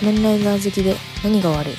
[0.00, 1.74] 仮面ライダー好きで何が悪い？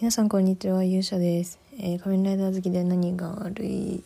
[0.00, 4.02] 皆さんこんにちは勇者です、えー仮面ライダー好きで何が悪い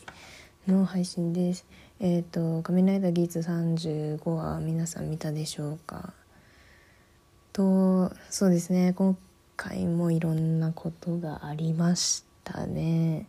[0.66, 1.64] の配信です。
[2.00, 6.12] えっ、と仮面ライダーギーツ35は皆さん見たでしょうか？
[7.52, 8.94] とそうですね。
[8.94, 9.16] 今
[9.56, 13.26] 回もいろんなことがありましたね。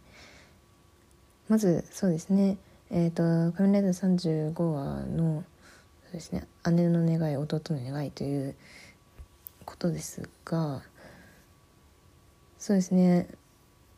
[1.47, 2.57] まずそうですね。
[2.89, 3.21] えっ、と
[3.55, 5.44] 「仮面ライダー35話の
[6.09, 6.48] そうですね。
[6.72, 8.55] 姉の願い弟の願いという
[9.63, 10.82] ことですが
[12.58, 13.27] そうですね。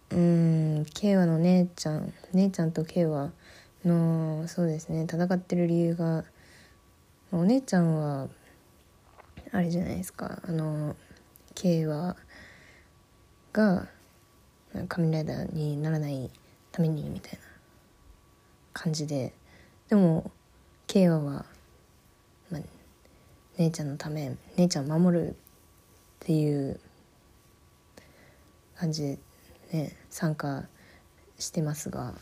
[0.09, 3.31] うん慶和の姉ちゃん姉ちゃんと慶和
[3.85, 5.03] のそうですね。
[5.03, 6.25] 戦ってる理由が
[7.31, 8.27] お姉ちゃんは
[9.53, 10.41] あれじゃないですか。
[10.45, 10.97] あの
[11.55, 12.17] 慶和
[13.53, 13.87] が
[14.89, 16.29] 仮面ライダーにならない
[16.73, 17.39] ためにみたいな
[18.73, 19.31] 感じで。
[19.87, 20.29] でも
[20.87, 21.45] 慶和は、
[23.61, 25.33] 姉ちゃんのため姉ちゃんを守るっ
[26.19, 26.79] ていう
[28.75, 29.19] 感じで
[29.71, 30.63] ね参加
[31.37, 32.15] してますが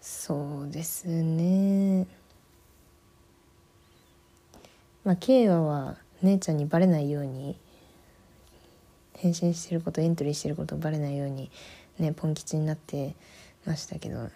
[0.00, 2.06] そうですね。
[5.04, 7.56] まあ慶和は姉ちゃんにバレないように
[9.16, 11.50] 変身してることエントリーしてることバレないように
[11.98, 13.16] ねポン吉になって
[13.66, 14.30] ましたけど。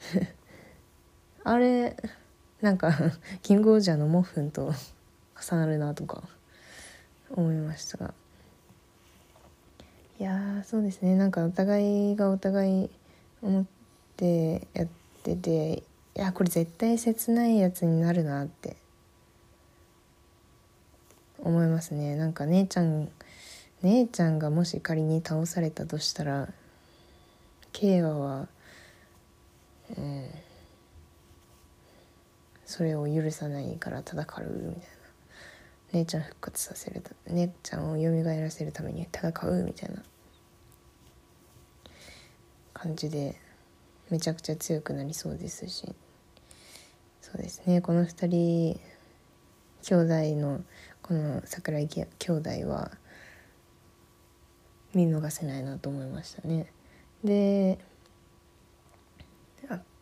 [1.44, 1.96] あれ
[2.60, 2.92] なんか
[3.42, 4.72] キングオージャーのモッフンと
[5.40, 6.22] 重なるなとか
[7.30, 8.14] 思いましたが。
[10.18, 11.14] いやそうですね。
[11.14, 12.90] なんかお互いがお互い
[13.42, 13.64] 思っ
[14.16, 14.88] てやっ
[15.22, 15.82] ててい
[16.14, 18.76] やこれ絶対切ないやつになるなって。
[21.38, 22.16] 思いますね。
[22.16, 23.08] なんか姉ちゃん
[23.82, 26.48] 姉ちゃんがもし仮に倒されたとしたら
[27.72, 28.48] 慶和は
[29.96, 30.30] うん。
[32.66, 34.96] それを許さないから戦うみたいな。
[35.92, 40.02] 姉ちゃん復活させる姉ちゃんを蘇らせるために戦うみたいな。
[42.74, 43.40] 感じで
[44.10, 45.94] めちゃくちゃ強くなりそうですし。
[47.22, 47.80] そうですね。
[47.80, 48.80] この2人
[49.82, 50.62] 兄弟の
[51.02, 52.90] この桜井兄弟は
[54.92, 56.72] 見逃せないなと思いましたね。
[57.22, 57.78] で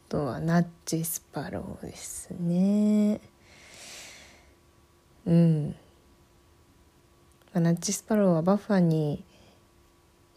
[0.08, 3.20] とはナッジスパローですね。
[5.26, 5.74] うん、
[7.52, 9.24] まあ、ナッジスパローはバッファに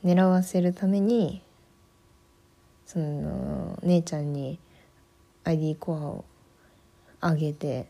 [0.04, 1.42] 狙わせるために
[2.86, 4.60] その姉ちゃんに
[5.44, 6.26] ID コアを
[7.20, 7.88] あげて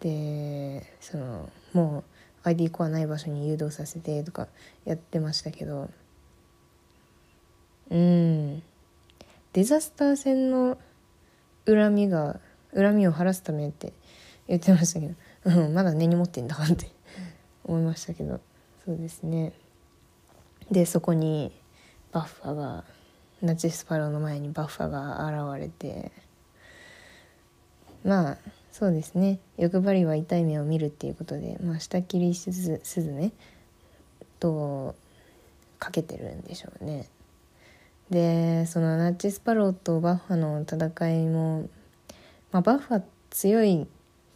[0.00, 2.04] でそのも
[2.44, 4.48] う ID コアない場所に誘導させてとか
[4.84, 5.90] やってましたけど。
[7.90, 8.62] うん。
[9.54, 10.76] デザスター戦の
[11.64, 12.40] 恨みが
[12.74, 13.92] 恨みを晴らすためって
[14.48, 16.90] 言ってましたけど、うん、まだ根に持ってんだって
[17.64, 18.40] 思いましたけど
[18.84, 19.52] そうですね
[20.70, 21.52] でそこに
[22.12, 22.84] バッファが
[23.42, 26.10] ナチスパローの前にバッファが現れて
[28.04, 28.38] まあ
[28.72, 33.32] そうですね欲張りは痛い目を見るっていうことで、まあ、下切りすずすずね
[34.40, 34.96] と
[35.78, 37.08] かけてるんでしょうね。
[38.10, 41.68] でそのナッチスパローとバッファの戦いも、
[42.52, 43.86] まあ、バッファ強い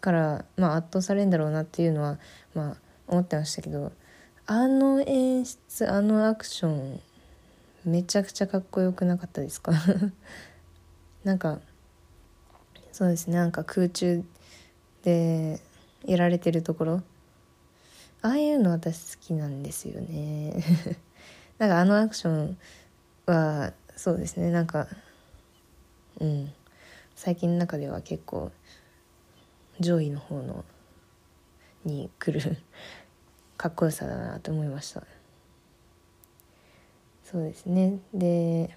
[0.00, 2.18] から、まあ、圧倒されるんだろうなっていうのは、
[2.54, 3.92] まあ、思ってましたけど
[4.46, 7.00] あの演出あのアクション
[7.84, 9.72] めちゃくちゃかっこよくなかったですか？
[11.24, 11.60] なんか
[12.92, 14.24] そうですねなんか空中
[15.04, 15.60] で
[16.04, 17.02] やられてるところ。
[18.20, 20.64] ああいうの私好きなんですよね。
[21.58, 22.58] なんかあのアクション
[23.32, 24.86] はそうですねなんか
[26.20, 26.52] うん。
[27.14, 28.52] 最近の中では結構
[29.80, 30.64] 上位の方の
[31.84, 32.56] に来る
[33.56, 35.02] かっこよさだなと思いました。
[37.24, 37.98] そうですね。
[38.14, 38.76] で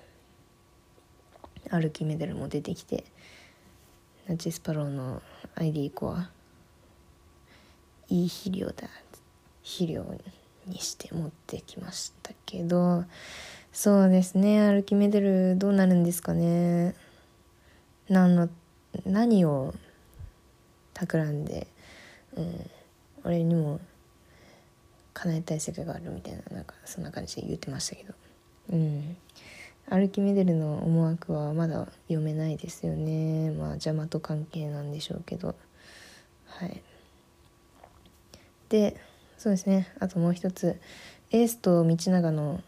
[1.69, 3.05] アルキメデルも出てきて
[4.27, 5.21] ナチスパローの
[5.55, 6.31] ID コア
[8.09, 8.89] いい肥料だ
[9.63, 10.03] 肥料
[10.65, 13.05] にして持ってきましたけど
[13.73, 14.61] そうですね。
[14.61, 16.93] アルキメデルどうなるんですかね。
[18.09, 18.49] 何の
[19.05, 19.73] 何を
[20.93, 21.67] 企んで、
[22.35, 22.69] うん、
[23.23, 23.79] 俺にも
[25.13, 28.13] 叶えたい世界があるみたいななんかそんな感じで言ってましたけど。
[28.73, 29.17] うん。
[29.89, 33.51] アルキメデルの思惑はまだ読めないですよね。
[33.51, 35.55] まあ邪魔と関係なんでしょうけど。
[36.45, 36.81] はい。
[38.67, 38.97] で
[39.37, 39.87] そうですね。
[39.99, 40.79] あともう一つ。
[41.31, 42.61] エースと道長の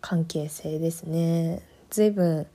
[0.00, 1.62] 関係性ですね。
[1.90, 2.46] 随分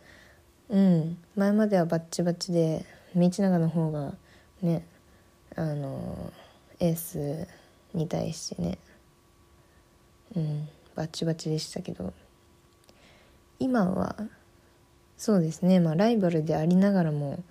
[0.69, 1.17] うん。
[1.35, 4.13] 前まではバッチバチで道長の方が
[4.61, 4.85] ね
[5.55, 6.33] あの
[6.79, 7.47] エース
[7.93, 8.77] に対してね
[10.35, 10.67] うん。
[10.95, 12.13] バッチバチでしたけど。
[13.59, 14.15] 今は
[15.17, 15.79] そうですね。
[15.79, 17.43] まあライバルでありながらも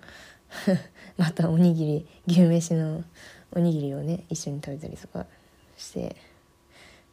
[1.17, 3.03] またおにぎり牛飯の
[3.51, 5.25] おにぎりをね一緒に食べたりとか
[5.77, 6.15] して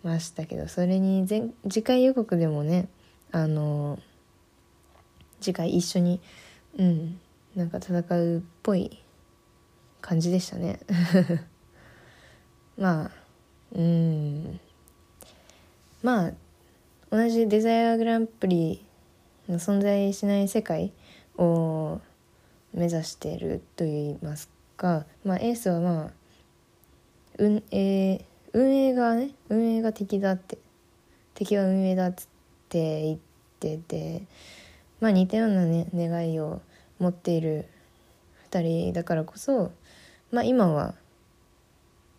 [0.03, 2.89] ましたけどそれに前次回予告でもね
[3.31, 3.99] あの
[5.41, 6.21] 次回一緒に
[6.79, 7.21] うん
[7.55, 9.03] なんか戦うっぽい
[10.01, 10.81] 感じでしたね。
[12.77, 13.11] まあ
[13.75, 14.61] うん。
[16.03, 16.33] まあ
[17.11, 18.85] 同じデザイアグランプリ
[19.49, 20.93] の存在しない世界
[21.37, 22.01] を
[22.73, 26.11] 目指しているといいますか、まあ、エースはまあ
[27.39, 29.31] 運営運営がね。
[29.49, 30.59] 運営が敵だって。
[31.35, 32.27] 敵は運営だっつっ
[32.69, 33.19] て言っ
[33.59, 34.23] てて。
[35.01, 36.61] まあ似たようなね願いを
[36.99, 37.67] 持っている
[38.51, 39.73] 2人だからこそ。
[40.31, 40.95] まあ今は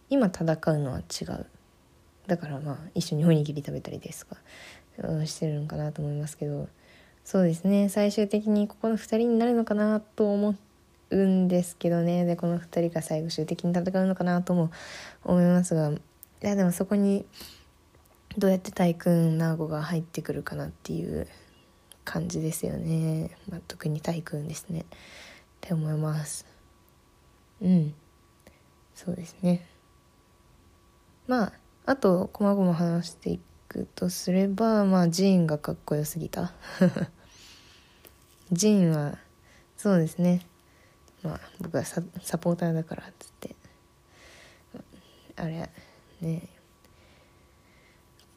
[0.09, 1.45] 今戦うのは違う。
[2.27, 4.37] だからまあ一緒におにぎり食べたりですか
[5.25, 6.67] してるのかなと思いますけど。
[7.23, 7.89] そうですね。
[7.89, 10.55] 最終的にここの2人になるのかなと思
[11.09, 12.25] うんですけどね。
[12.25, 14.71] でこの2人が最終的に戦うのかなとも
[15.23, 15.91] 思いますが
[16.43, 17.25] いやでもそこに
[18.37, 21.27] どうやって大君ナーゴが入ってくるかなっていう
[22.03, 24.81] 感じですよね、まあ、特に大君ですね。
[24.81, 24.85] っ
[25.61, 26.45] て思います。
[27.61, 27.93] うん。
[28.93, 29.65] そうですね。
[31.27, 31.53] まあ
[31.85, 36.51] あと細々話していくとすればまあジーンがかっこよすぎた。
[38.51, 39.17] ジーンは
[39.77, 40.45] そうですね。
[41.23, 43.55] まあ僕はササポーターだからっつって。
[45.37, 45.69] あれ
[46.23, 46.47] ね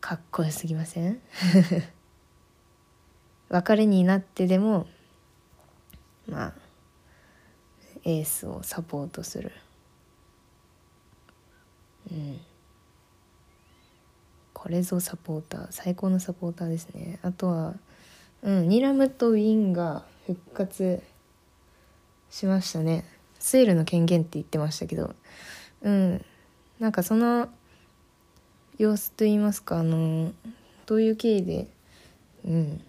[0.00, 1.20] かっこよすぎません？
[3.48, 4.86] 別れになってでも
[6.28, 6.52] まあ
[8.04, 9.50] エースをサポートする。
[12.10, 12.40] うん。
[14.52, 17.18] これぞサポーター最高のサポーターですね。
[17.22, 17.74] あとは
[18.42, 21.02] うんニラムとウィンが復活
[22.30, 23.04] しましたね。
[23.40, 25.14] セールの権限って言ってましたけど。
[25.82, 26.24] うん。
[26.78, 27.48] なんかその
[28.78, 30.32] 様子といいますかあの
[30.86, 31.66] どういう経緯で、
[32.44, 32.80] うん、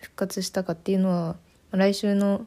[0.00, 1.36] 復活したかっていうのは
[1.70, 2.46] 来週の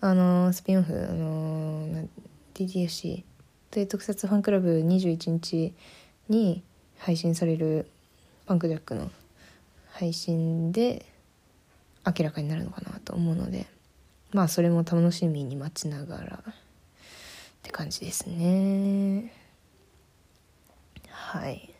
[0.00, 2.08] あのスピンオフあの
[2.54, 3.22] TTFC
[3.70, 5.72] という特撮ファンクラブ21日
[6.28, 6.62] に
[6.98, 7.88] 配信される
[8.46, 9.10] パンクジャックの
[9.92, 11.06] 配信で
[12.04, 13.66] 明らかになるのかなと思うので
[14.32, 16.54] まあそれも楽しみに待ちながらっ
[17.62, 19.32] て感じですね。
[21.08, 21.71] はい、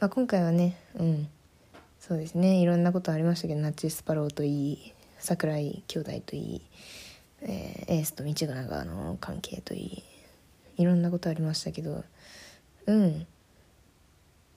[0.00, 1.28] まあ、今回はねうん。
[2.00, 2.60] そうですね。
[2.60, 6.62] いろんなことありましたけどナッチスパローといい桜井兄弟といい、
[7.42, 12.04] えー、エースと道長の関係といいいろんなことありましたけど
[12.86, 13.26] うん。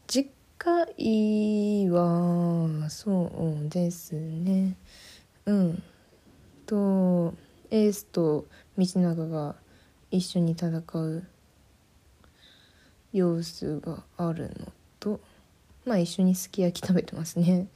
[0.07, 3.31] 実回はそ
[3.65, 4.75] うですね。
[5.45, 5.83] うん。
[6.65, 7.33] と
[7.69, 8.45] エースと
[8.77, 9.55] 道長が
[10.11, 11.23] 一緒に戦う
[13.13, 15.19] 様子があるのと
[15.85, 17.63] まあ一緒にすき焼き食べてますね。
[17.63, 17.67] っ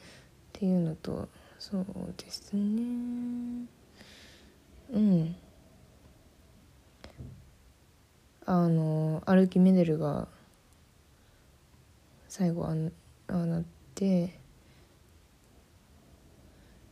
[0.53, 1.29] ていうのと
[1.59, 1.85] そう
[2.17, 3.67] ですね。
[4.91, 5.35] うん。
[8.45, 10.27] あの歩きメデルが
[12.27, 12.75] 最後あ
[13.27, 13.63] あなっ
[13.95, 14.37] て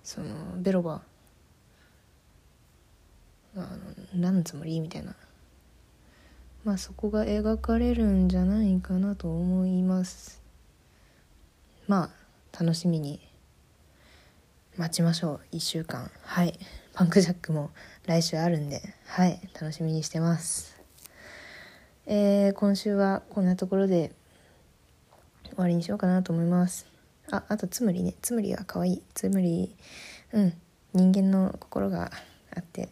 [0.03, 1.01] そのベロバ。
[3.56, 3.68] あの
[4.13, 4.80] 何のつもり？
[4.80, 5.15] みたいな。
[6.63, 10.42] まあそこが描かれるんじゃないかなと思います。
[11.88, 12.12] ま
[12.54, 13.22] あ楽しみに
[14.75, 15.56] 待ちましょう。
[15.56, 16.12] 1週間。
[16.24, 16.58] はい。
[16.94, 17.70] パンクジャックも
[18.06, 18.82] 来週あるんで。
[19.08, 19.39] はい。
[19.54, 20.80] 楽しみにしてます。
[22.06, 24.12] えー、今週はこんなところで
[25.46, 26.88] 終わりにしようかなと思います。
[27.32, 28.16] ああとつむりね。
[28.22, 29.04] つむりは可愛い。
[29.13, 29.75] つむり
[30.34, 30.54] うん。
[30.94, 32.12] 人間の心が
[32.56, 32.89] あって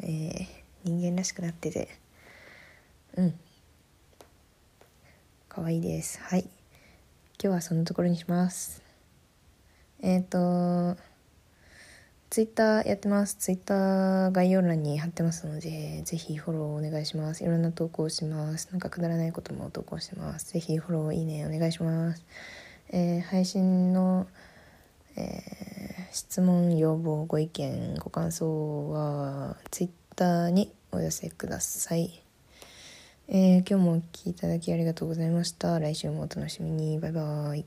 [0.00, 0.46] えー、
[0.84, 1.88] 人間らしくなってて。
[3.16, 3.34] うん
[5.48, 6.50] 可愛いですはい今
[7.38, 8.82] 日はそんなところにします
[10.00, 11.00] えっ、ー、と
[12.28, 13.36] ツイッターやってます。
[13.36, 17.44] ツイッター概要欄に貼ってますので、ぜひフォローお願いします。
[17.44, 18.68] いろんな投稿します。
[18.72, 20.52] なんかくだらないことも投稿してます。
[20.52, 22.24] ぜひフォロー、いいね、お願いします。
[22.90, 24.26] えー、配信の、
[25.16, 32.25] えー、質問、要望、ご意見、ご感想は、ツイッターにお寄せください。
[33.28, 35.78] えー、今日もお聴きいただきありがとうございました。
[35.80, 36.98] 来週もお楽しみに。
[37.00, 37.64] バイバーイ。